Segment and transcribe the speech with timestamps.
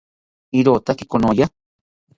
[0.61, 1.47] Irotaki konoya